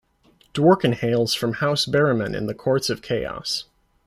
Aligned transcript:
Dworkin 0.55 0.95
hails 0.95 1.35
from 1.35 1.53
House 1.53 1.85
Barimen 1.85 2.35
in 2.35 2.47
the 2.47 2.55
Courts 2.55 2.89
of 2.89 3.03
Chaos. 3.03 3.65